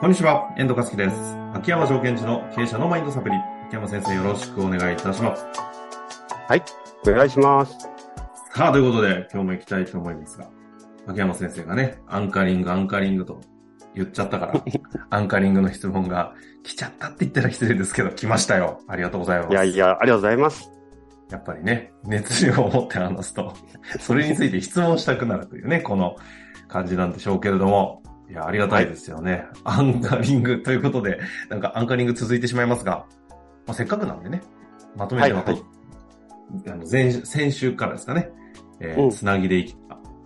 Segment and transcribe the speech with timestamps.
[0.00, 1.36] こんにちは、遠藤和樹です。
[1.52, 3.36] 秋山条件時の経営者のマインドサプリ。
[3.66, 5.44] 秋山先生よろしくお願いいたします。
[6.48, 6.62] はい、
[7.06, 7.76] お願いします。
[8.54, 10.48] さあ、ということで、今日も行きたいと思いますが、
[11.06, 13.42] 秋山先生がね、アンカリング、アンカリングと
[13.94, 14.54] 言っちゃったから、
[15.10, 16.32] アンカリングの質問が
[16.62, 18.80] 来ちゃったって言ったら失礼ですけど、来ましたよ。
[18.88, 19.52] ありがとうございます。
[19.52, 20.72] いやいや、ありがとうございます。
[21.30, 23.52] やっぱりね、熱量を持って話すと、
[24.00, 26.16] それについて質問したくなるというね、この
[26.68, 29.46] 感じなんでしょうけれども、いや、ありがたいですよね。
[29.64, 33.06] はい、アンカリングということで、なんかアンカリング続いてしまいますが、
[33.66, 34.40] まあ、せっかくなんでね、
[34.96, 35.62] まとめて、はいはい、
[36.68, 38.30] あの前先週からですかね、
[38.78, 39.76] えー、うん、つなぎでいき、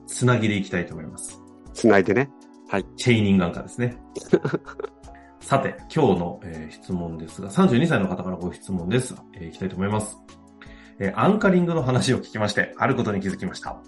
[0.06, 1.40] つなぎでいきたいと思います。
[1.72, 2.30] つないでね。
[2.68, 2.84] はい。
[2.96, 3.96] チェイニングアンカーですね。
[5.40, 9.14] さて、今日の、えー、質問ですが、32歳の方からご質問です。
[9.34, 10.18] えー、いきたいと思います。
[10.98, 13.80] えー、アンカリングの話を聞きまして、あることに気づきました。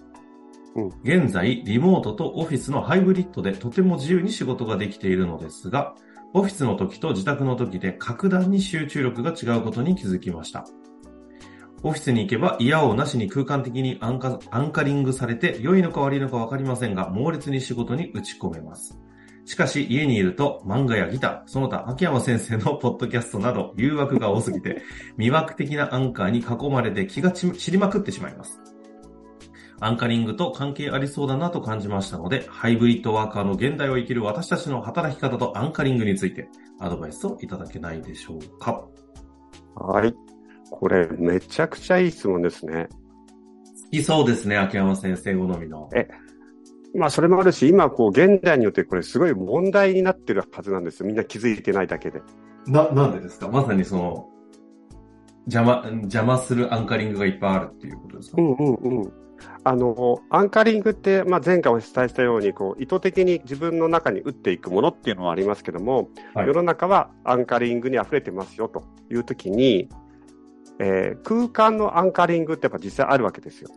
[1.03, 5.95] 現在、リモートとオフィスのハイブリッドでとても自由に仕事ができているのですが、
[6.35, 10.67] オフィスの時と自宅の時で格段に集中力が違うことに気づきました。
[11.83, 18.99] オフィスに行けば嫌をなしに空間的にアンカアンカリングされて良いのか悪いのかわかりませんが、猛烈に仕事に打ち込めます。
[19.45, 24.83] しかし家にいると漫画やギター、その他秋山先生の ポッドキャストなど誘惑が多すぎて、
[25.17, 28.76] 魅惑的なアンカーに囲まれて気が散りまくってしまいます。
[29.81, 36.49] アンカリングと関係ありそうだなと感じましたので、ハイブリッドワーカーの現代を生きる私たちの働き方とアンカリングについて
[36.81, 38.87] アドバイスをいただけないでしょうか。
[39.75, 40.15] はい。
[40.71, 42.89] これ、めちゃくちゃいい質問ですね。
[43.85, 45.91] 好きそうですね、秋山先生好みの。
[45.95, 46.09] え、
[46.95, 52.23] まあ、それもあるし、今、こう、現代によってこれすごい問題になってるはずなんですみんな気づいてないだけで。
[52.67, 53.49] な、なんでですか？
[53.49, 54.29] まさにその、
[55.45, 58.43] 邪魔、邪魔するアンカリングがいっぱいあるっていうことですか？
[58.43, 59.13] うんうんうん。
[59.69, 69.89] あの、アンカリングって、まあ、前回お伝えしたように、こう、意図的に自分の中に打っていくものっていうのはありますけども、はい、世の中はアンカリングに溢れてますよというときに、
[70.79, 73.71] えー、空間のアンカリングってやっぱ実際あるわけですよ。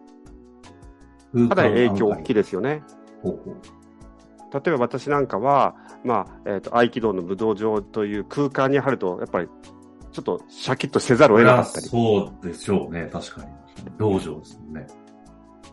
[1.50, 2.84] かなり影響大きいですよね。
[3.24, 3.56] ほうほう
[4.54, 9.48] 例えば私なんかは、まあ、えっ、ー、と、合気道の武道場という空間に入ると、やっぱり、
[10.12, 11.88] ちょっとシャキッとせざるを得なかったり。
[11.88, 13.48] そうでしょうね、確かに。
[13.98, 14.88] 道場ですもんね。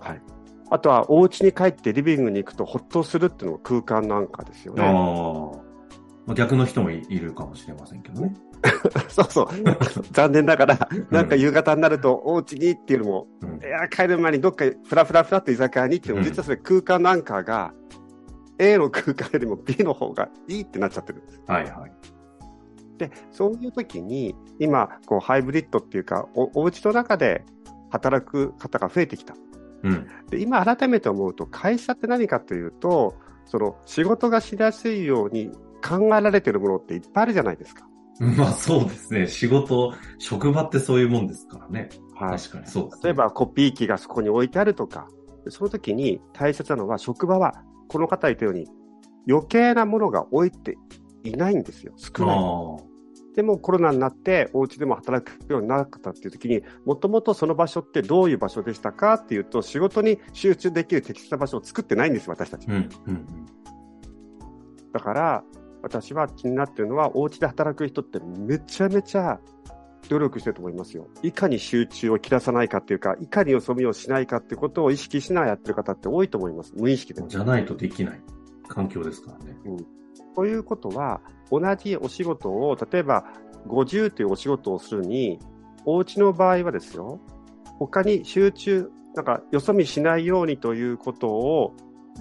[0.09, 0.22] はい。
[0.71, 4.83] あとは、お家に帰ってリビングに行くとほっとするっていうのが空間なんかですよね。
[4.83, 6.34] ああ。
[6.34, 8.34] 逆の人もいるかもしれませんけどね。
[9.09, 9.49] そうそう。
[10.11, 17.73] 残念ながら、なんか夕方になると、お家にっていうのも、うん、いや、帰る前にどっかフラフラフラって居酒屋にっていうのも、実はそれ空間のアンカーが、
[18.59, 21.43] A の空間よりも B の方がいいってなっちゃってるんです。
[21.47, 21.93] はいはい。
[22.99, 27.44] で、そういう時に、今、こう、ハイブリッドっていうか、お、お家の中で
[27.91, 29.34] 働く方が増えてきた。
[29.82, 33.14] うん、で今改めて思うと会社って何かというと
[33.44, 35.50] その仕事がしやすいように
[35.87, 37.87] 考えられてるものっていっぱいあるじゃないですか。
[38.19, 39.26] まあそうですね。
[39.28, 41.91] 仕事、職場ってそういうもんですからね。
[42.14, 42.38] はい。
[42.38, 45.09] 確かにそうです、ね、例えばコピー機がそこに置いてあるとか、
[45.48, 48.66] その時に大切なのは職場はこの方言ったように
[49.28, 50.76] 余計なものが置いて
[51.25, 51.93] いないんですよ。
[51.97, 52.95] 少ない。
[53.36, 63.26] でもコロナになってお家でも働くようになったっていう時にもともとその場所ってどういう場所でしたかっていうと仕事に集中できる適切な場所を作ってないんです私たち、うんうんうん、
[64.92, 65.44] だから
[65.82, 69.38] 私は気になってるのはお家で働く人ってめちゃめちゃ
[70.08, 71.08] 努力してると思いますよ。
[71.22, 76.72] いかに集中を切らさないかっていうか、いかによそ見をしないかってことを意識しながらやってる方って多いと思います。
[76.76, 77.22] 無意識で。
[77.26, 78.20] じゃないとできない
[78.69, 79.56] 環境ですからね。
[79.64, 79.86] うん。
[80.34, 81.20] ということは、
[81.50, 83.24] 同じお仕事を、例えば
[83.66, 85.38] 50というお仕事をするに、
[85.84, 87.20] お家の場合はですよ、
[87.78, 91.74] 他に集中、なんかよそ見しないようにということを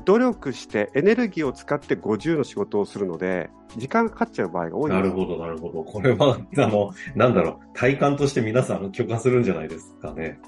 [0.03, 5.83] 努力してエネルギーを使って50の仕事をするので、時間がかかっちゃう場合が多いなるほど、なるほど。
[5.83, 10.39] これは、あの、なんだろう、体感として皆さん許可するんじゃないですかね。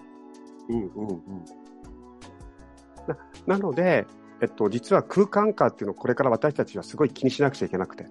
[0.69, 1.45] うんうんうん。
[3.07, 3.17] な
[3.55, 4.05] なので、
[4.41, 8.05] えっと、実は空間化っていうのをこれから私たちはすごい気にしなくちゃいけなくて。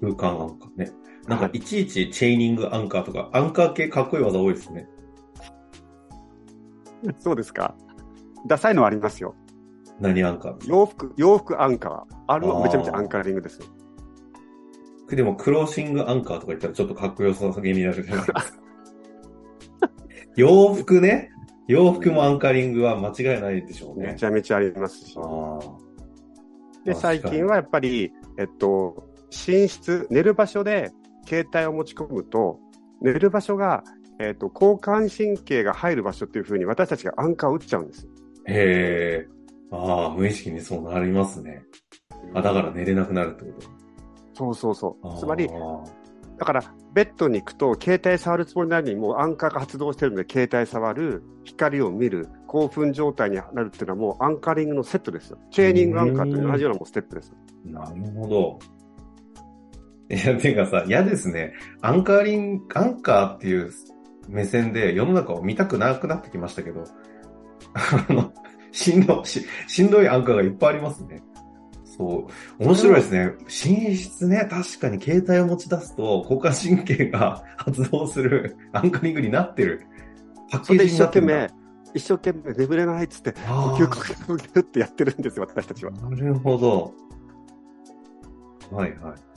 [0.00, 0.92] 空間アンカーね。
[1.26, 4.88] なんかいちいちチェーニングアンカーとか、アンカー系かっこいい技多いですね。
[7.18, 7.74] そうですか。
[8.46, 9.34] ダサいのはありますよ。
[10.00, 12.16] 何アンカー洋服、洋服アンカー。
[12.26, 13.60] あるのめちゃめちゃアンカーリングです。
[15.08, 18.44] でも、クローシングアンカーとか言ったらちょっとかっこよさげになるじゃないですか。
[20.36, 21.30] 洋服ね。
[21.68, 24.08] 洋服もアンカリングは間違いないでしょうね。
[24.08, 25.18] めちゃめちゃありますし。
[26.84, 29.08] で、最近はやっぱり、えっと、
[29.46, 30.92] 寝室、寝る場所で
[31.26, 32.58] 携帯を持ち込むと、
[33.02, 33.84] 寝る場所が、
[34.18, 38.08] えっと、交感神経が入る場所っていうふうに私たちがアンカーを打っちゃうんです。
[38.46, 39.28] へえ。
[39.70, 41.62] ああ、無意識にそうなりますね。
[42.34, 43.58] あ、だから寝れなくなるってこ
[44.34, 45.18] そうそうそう。
[45.18, 45.48] つまり、
[46.38, 46.62] だから、
[46.92, 55.38] ベッドに行くと、携帯触るつもりなのに、もうアンカーが発動してるので、携帯触る、光を見る、興奮状態になるっていうのは、もうアンカリングのセットですよ。
[55.50, 57.32] チェーニングアンカーと同じようなもうステップです。
[57.64, 58.58] なるほど。
[60.08, 61.52] いや、てかさ、嫌ですね。
[61.80, 63.72] アンカーリン、アンカーっていう
[64.28, 66.84] 目線で世の中を見たくなくなってきましたけど、
[67.74, 68.32] あの、
[68.72, 71.22] しんどし、しんどいアンカーがいっぱいありますね。
[71.84, 72.28] そ
[72.60, 72.64] う。
[72.64, 73.32] 面白いですね。
[73.46, 79.86] 寝室ね、確かに携帯を持ち出すと、交感神経が 発動するアンカリングになってる。
[80.50, 81.50] パッケージになってる。
[81.94, 85.92] 一生懸命眠れないっつって、呼吸呼吸呼吸ってやってるんですよ、私たちは。
[85.92, 86.92] なるほど。
[88.70, 89.35] はいはい。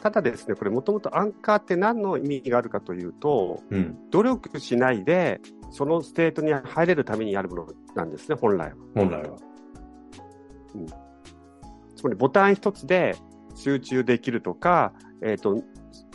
[0.00, 5.40] ただですね、これもともとアンカーって何の意味があるかというと、うん、努力しないで、
[5.70, 8.76] そのステートに入れるためにあるものなんですね、本来は。
[8.94, 9.36] 本来は。
[10.74, 10.86] うん。
[11.96, 13.16] つまりボタン一つで
[13.56, 15.62] 集中できるとか、えっ、ー、と、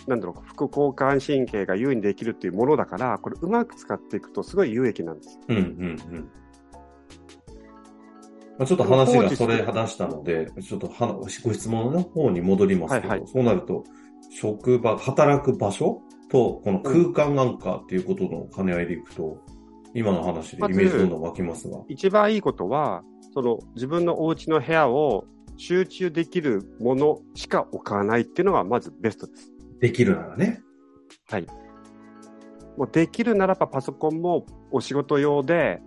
[0.07, 5.39] なんだろう、副交感神経が優位にできるっていうものだから、これうまく使っていくとすごい有益なんです。
[5.47, 5.63] うんうんう
[6.19, 6.29] ん。
[8.57, 13.83] まあ、ちょっと話がそれ話したので、ちょっとご質問の方に戻りますけど、はいはい、そうなると、
[14.29, 19.37] 職場、働く場所と、この空間なんかっていうことの兼ね合いでいくと、
[19.95, 21.79] 今の話でイメージどんどん湧きますが。
[21.87, 23.03] 一番いいことは、
[23.33, 25.25] その自分のお家の部屋を
[25.57, 29.51] 集中できるものしか置かないっていうのがまずベストです。
[29.79, 30.61] できるならね。
[31.29, 31.47] はい。
[32.77, 35.81] もうできるならばパソコンもお仕事用で、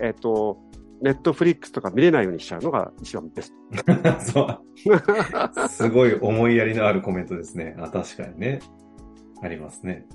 [0.00, 0.58] えっ、ー、と、
[1.02, 4.20] ネットフリックスとか見れないようにしちゃうのが一番ベスト。
[4.20, 4.42] そ
[5.64, 5.68] う。
[5.68, 7.76] すごい思いやりのあるコメントですね。
[7.78, 8.60] あ、確かにね。
[9.42, 10.06] ありますね。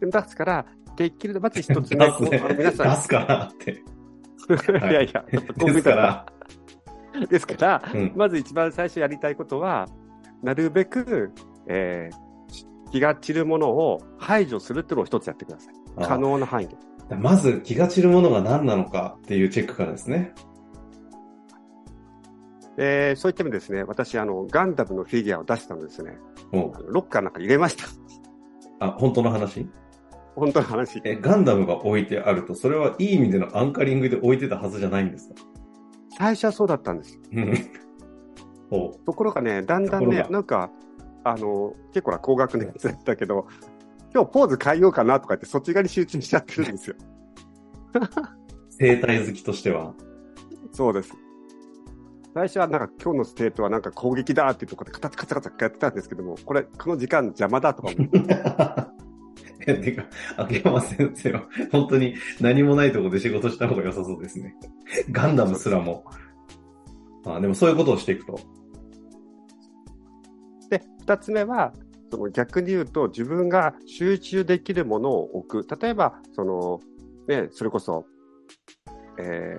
[0.00, 0.66] ですから、
[0.96, 2.96] できる、まず一つ目、 ね、皆さん。
[2.96, 3.72] 出すかなって。
[4.90, 5.24] いやいや、
[5.56, 6.26] ですから。
[7.28, 9.86] ですから、うん、まず一番最初やりたいことは、
[10.42, 11.30] なるべく、
[11.66, 15.74] えー、気が散るものを排除するっていうのを一つやってください。
[16.04, 16.76] 可能な範囲で。
[17.16, 20.32] まず気が散るものが何なのかっていうチェックからですね。
[22.78, 26.16] えー、そういった意味ですね、私、あの、ガンダムのフィギュアを出したのですね、
[26.52, 27.84] ロッカーなんか入れました。
[28.86, 29.68] あ、本当の話？
[30.34, 31.00] 本当の話。
[31.04, 35.34] え、ガンダムが置いてあると、それはいい意味でのアンカリングで置いてたはずじゃないんですか？
[36.16, 37.20] 最初はそうだったんです。
[39.04, 40.70] ところがね、だんだんね、なんか、
[41.24, 43.46] あの、結構な高額なやつだったけど、
[44.14, 46.96] 今日ポーズ変えようかなとか言って、そっち側に集中しちゃってるんですよ。
[48.70, 49.94] 生態好きとしては。
[50.72, 51.12] そうです。
[52.34, 58.18] 最初はなんか今日のステートはなんか攻撃だっていうところでカタカタカタやってたんですけども、これ、この時間邪魔だとか思って。
[59.80, 60.04] てか、
[60.36, 64.56] 秋山先生は本当に何もないところで仕事した方が良さそうですね。
[65.10, 66.04] ガンダムすらも。
[67.24, 68.40] あでもそういうことをしていくと。
[70.70, 71.72] で、二つ目は、
[72.12, 75.80] その逆に言うと自分が集中できるものを置く。
[75.80, 76.80] 例えば、その、
[77.26, 78.04] ね、それこそ、
[79.18, 79.58] え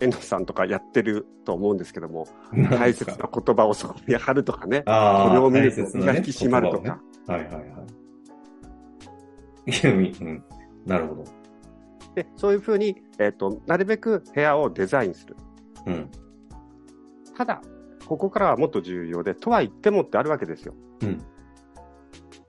[0.00, 2.26] ー、遠藤さんとかやってると思うんですけども、
[2.70, 4.90] 大切な言葉をそこに貼るとかね、こ
[5.34, 6.82] れを見ると身が引き締まるとか。
[6.82, 6.90] ね、
[7.26, 7.60] はいはいは
[9.84, 9.86] い。
[9.86, 10.44] うん、
[10.86, 11.24] なるほど。
[12.14, 15.36] で、そういうふうに、えっ、ー、と、なるべく部屋をデザインする。
[15.84, 16.10] うん。
[17.36, 17.60] ただ、
[18.06, 20.72] ここからはもっと重要で、とは言ってもってあるわけですよ。
[21.02, 21.22] うん。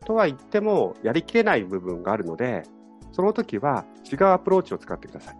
[0.08, 2.64] とは言っても、やりきれない部分があるので、
[3.12, 5.38] その時は違うアプローチを使ってください。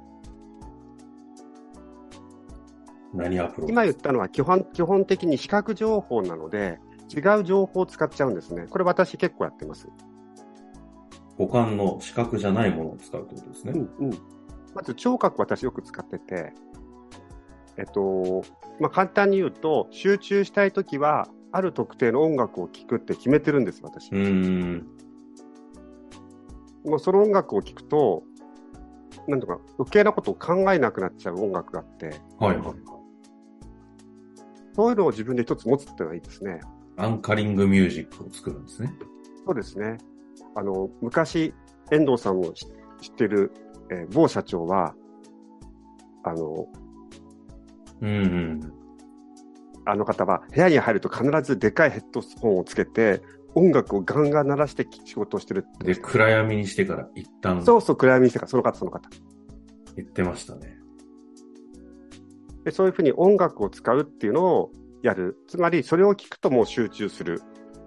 [3.14, 3.72] 何アプローチ？
[3.72, 6.80] 今言ったのは基本基本的に視覚情報なので、
[7.16, 8.68] 違う情報を使っちゃうんですね。
[8.70, 9.88] これ私結構やってます。
[11.38, 13.72] 五感の視覚じゃないものを使うってことですね。
[13.74, 14.18] うん、うん。
[14.76, 16.52] まず聴覚私よく使ってて、
[17.78, 18.44] えっと、
[18.82, 24.12] まあ、簡単に言うと、集中したいときは、ある特定の音楽を聴くって決めてるんです、私。
[24.12, 24.88] うん
[26.86, 28.24] もうその音楽を聴くと、
[29.28, 32.76] なんとか余計なことを考えなくなっちゃう音楽があって、はいはい。
[34.74, 36.62] そういうのを自分で一つ持つっていうのはいいですね。
[36.96, 38.94] アンカリングミュージックを作るんですね。
[39.46, 39.98] そうですね。
[40.56, 41.54] あの、昔、
[41.92, 43.52] 遠藤さんを知ってる、
[43.92, 44.96] えー、某社長は、
[46.24, 46.68] あの、
[48.02, 48.74] うんうん。
[49.88, 53.22] あの方は部屋に入ると必ずでかいヘッドホンをつけて、
[53.56, 57.64] 音楽をガンガン鳴らして仕事をしてるで、暗闇にしてから一旦。
[57.64, 59.10] そうそう、暗闇にしてから、その方、その方。
[59.96, 60.78] 言ってましたね。
[62.64, 65.38] で、そういうふうに音楽を使うっていうのをやる。
[65.48, 67.42] つまり、それを聞くともう集中する。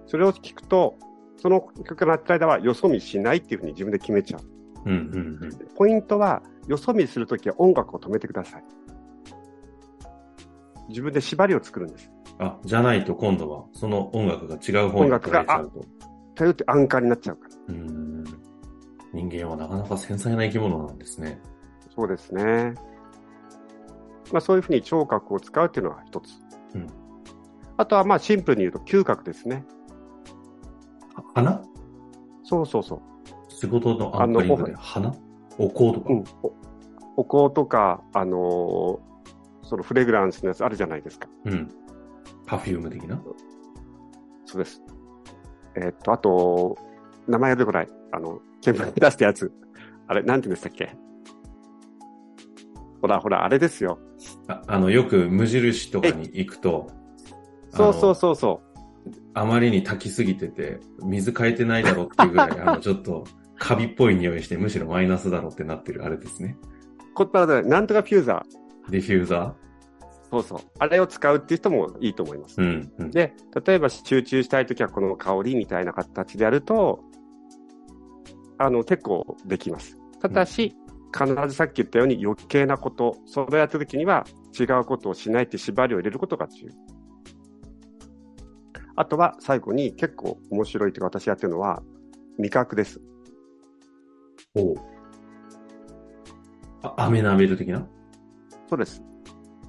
[0.07, 0.95] それを聞くと、
[1.37, 4.41] その曲の間はよそ見しないっていうふうに自分で決めちゃう。
[4.85, 8.63] うんうんうん、ポイントは、よそ見するときは音楽を止めてください。
[10.89, 12.11] 自分で縛りを作るんです。
[12.39, 15.85] あ、じゃないと今度はその音楽が違う方に捉えちゃうと。
[16.35, 17.73] 頼って安価になっちゃうから。
[17.75, 18.23] うん。
[19.13, 21.39] 人間はなかなか繊細な生き物なんですね。
[21.95, 22.73] そうですね。
[24.31, 26.29] まあそういうふうに聴覚を使うっていうのは一つ。
[26.75, 26.87] うん。
[27.77, 29.65] あとはまあシンプルに言うと嗅覚ですね。
[31.35, 31.61] 鼻？
[32.43, 33.01] そうそうそう。
[33.49, 35.13] 仕事のアンカリングで鼻？
[35.57, 36.23] お香とか、うん、
[37.17, 38.99] お香とか、あのー、
[39.71, 41.29] そのフレグランスのやつあるじゃないですか。
[41.45, 41.69] うん。
[42.45, 43.17] パフューム的な？
[44.43, 44.81] そうです。
[45.75, 46.77] えー、っと、あと、
[47.25, 47.87] 名前が出てこない。
[48.11, 49.49] あの、煙 出したやつ。
[50.07, 50.93] あれ、なんて言うんでしたっけ？
[53.01, 53.97] ほらほら、あれですよ。
[54.49, 56.87] ああの、よく無印とかに行くと、
[57.69, 59.09] そうそうそうそう。
[59.33, 63.23] あまりに炊きすぎてて、水変えてないだろうっていうぐらい、 あの、ちょっと、
[63.57, 66.57] カビっぽい匂いして、むしろマイナスだろうってなってるあれですね。
[67.13, 68.91] こっからなんとかフューザー。
[68.91, 69.60] ディフューザー？
[70.31, 70.59] そうそう。
[70.79, 72.59] あれを使うっていう人もいいと思います。
[72.59, 73.33] うん、うん、で、
[73.65, 77.03] 例えば集中したいときはこの香りみたいな形でやると、
[78.57, 79.97] あの、結構できます。
[80.21, 84.25] ただし、うん、必ずさっき言ったように余計なこと、それをやったときには
[84.57, 86.71] 違うことをしないって縛りを入れることが重要。
[88.95, 91.81] あとは最後に結構面白いというか私やってるのは
[92.37, 93.01] 味覚です。
[94.55, 94.75] お
[96.83, 97.87] あ、アメナベル的な？
[98.69, 99.03] そうです。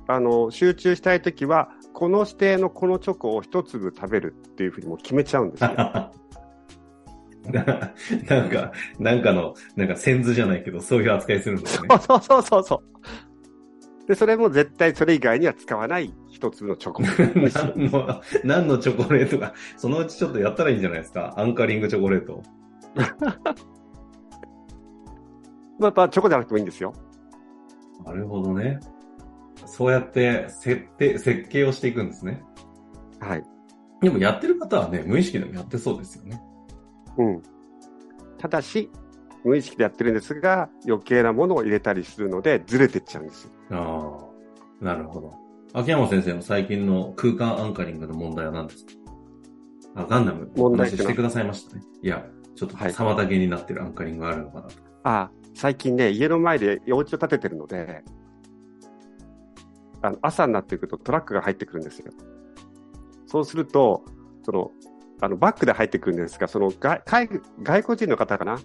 [0.07, 5.71] あの、集中したいときは、この指定のこのチョコを一粒食べるっていうふうにもう決めちゃうんですよ。
[7.51, 11.89] なんか、なんかの、なんか、線図じゃないけど、そういう扱いするんですね。
[12.01, 12.83] そうそうそうそう。
[14.09, 17.03] で、それも絶対それ以外には使わない一つのチョコ。
[17.75, 21.35] 何の、何のチョコレートか、そのうちちょっとやったらいいんじゃないですか？
[21.37, 22.43] アンカリングチョコレート。
[25.79, 26.93] またチョコじゃなくてもいいんですよ。
[28.05, 28.81] なるほどね。
[29.67, 32.43] そうやって設定、設計をしていくんですね。
[33.21, 33.45] はい。
[34.01, 36.43] でもやってる方はね、無意識でもやってそうですよね。
[37.19, 37.43] うん。
[38.39, 38.91] ただし、
[39.45, 43.51] 無意識でやってるんですが、余計なものを入れたりするので、ずれてっちゃうんですよ。
[43.71, 44.19] あ
[44.81, 45.33] あ、なるほど。
[45.73, 48.93] 秋山先生の最近の空間アンカリングの問題は何ですか？
[49.95, 51.83] あ、ガンダム、問題してくださいましたね。
[52.03, 54.75] いや、ちょっと妨げになってるアンカリングがあるのかなと。
[55.05, 58.03] あ最近ね、家の前でお家を建ててるので、
[60.03, 62.13] あの朝になってくるとトラックが入ってくるんですよ。
[63.27, 64.05] そうすると、
[64.45, 64.71] その、
[65.21, 67.03] あの、バックで入ってくるんですが、その外、
[67.63, 68.59] 外国人の方かな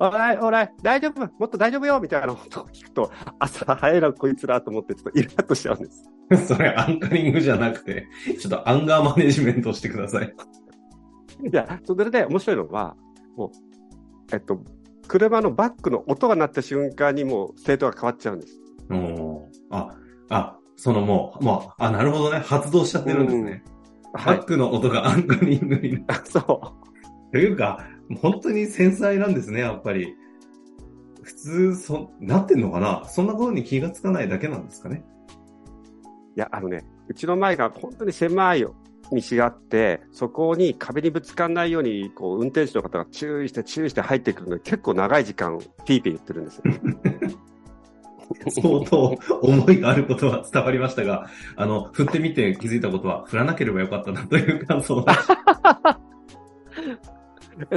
[0.00, 1.20] おらい、おらい、大丈夫？
[1.38, 2.00] もっと大丈夫よ？
[2.00, 6.04] みたいなことを聞くと、朝早いな、こいつらと思って、ちょっとイラッとしちゃうんです。
[6.52, 8.08] それ、アンカリングじゃなくて、
[8.40, 10.34] ちょっとアンガーマネジメントしてください。
[11.44, 12.96] いや、それで面白いのは、
[13.36, 13.50] もう、
[14.32, 14.60] えっと、
[15.06, 18.58] 車のバックの音が鳴った瞬間にもう、ステートが変わっちゃうんです。
[18.90, 19.96] おあ、
[20.28, 22.40] あ、そのもう、もう、あ、なるほどね。
[22.40, 23.62] 発動しちゃってるんですね。
[24.06, 26.22] うん、バックの音がアンカリングになる。
[26.24, 27.32] そう。
[27.32, 27.86] というか、
[28.20, 30.14] 本当に繊細なんですね、やっぱり。
[31.22, 33.04] 普通、そ、なってんのかな？
[33.06, 35.02] そんなことに気がつかないだけなんですかね？
[36.36, 38.74] いや、あのね、うちの前が本当に狭い道
[39.10, 46.64] があって、そこに壁にぶつかんないように、こう、運転手の方が注意して注意して入ってくるので、結構長い時間、ピーピー言ってるんですよ。
[48.48, 55.04] 相当思いがあることは伝わりましたが、あの、振ってみて気づいたことは、振らなければよかったなという感想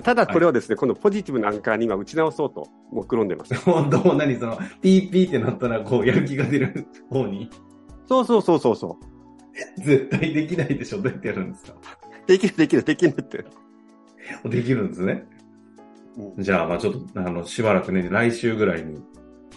[0.04, 3.54] ただこれをですね、はい、このポジティブなアンカーに今打ち直そうと目論んでます。
[3.56, 7.50] 本当何その、ピーピーってなったら、こう、やる気が出る方に。
[8.08, 9.82] そうそうそうそうそう。
[9.82, 11.74] 絶対できないでしょどうやってやるんですか
[12.28, 13.46] できるできるできるって。
[14.46, 15.26] できるんですね。
[16.18, 19.02] うん、じゃあ、まあちょっと、あの、しばらくね、来週ぐらいに、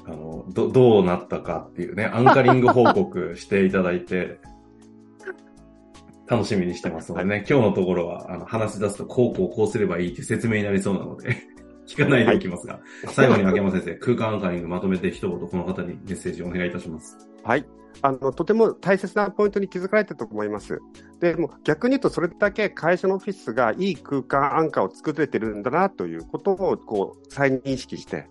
[0.06, 4.40] あの、ど、どうなったかっていうね、アンカリング報告していただいて、
[6.26, 11.36] 楽しみにしてますのでね、はい、今日のところは、あの、話し出すと、こうこうこうすればいいって説明になりそうなので
[11.88, 17.18] 聞かないでおきますが、はい、最後に秋山先生、空間アンカリングまとめて一言この方にメッセージをお願いいたします。
[17.42, 17.66] はい。
[18.02, 20.80] あの、とても大切なポイントに気づかれてると思います。
[21.20, 28.28] で、も逆に言うとそれだけ会社のオフィスがいい空間アンカーを作れてるんだなということを、こう、再認識して、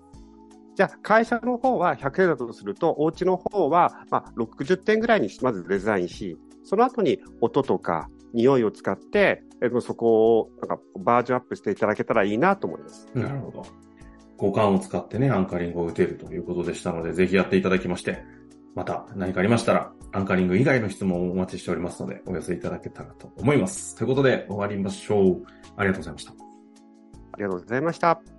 [0.80, 13.10] じゃあ、会社の方は100点だとすると、お家の方は、まあ、60点ぐらいにまずデザインし、その後に音とか匂いを使って、えそこをなんかバージョンアップしていただけたらいいなと思います。
[13.14, 13.66] なるほど。
[14.38, 18.24] 五感を使ってね、アンカリングを打てるということでしたので、ぜひやっていただきまして、
[18.74, 23.98] また何かありましたら、アンカリング以外の質問をお待ちしておりますので、お寄せいただけたらと思います。
[23.98, 25.44] ということで、終わりましょう。
[25.76, 26.32] ありがとうございました。
[26.32, 28.39] ありがとうございました。